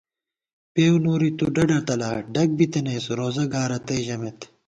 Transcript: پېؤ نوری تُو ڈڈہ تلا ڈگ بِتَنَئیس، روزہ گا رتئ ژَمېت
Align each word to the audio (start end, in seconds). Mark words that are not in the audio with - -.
پېؤ 0.73 0.93
نوری 1.03 1.29
تُو 1.37 1.45
ڈڈہ 1.55 1.79
تلا 1.87 2.11
ڈگ 2.33 2.49
بِتَنَئیس، 2.57 3.05
روزہ 3.19 3.45
گا 3.51 3.63
رتئ 3.69 3.99
ژَمېت 4.05 4.39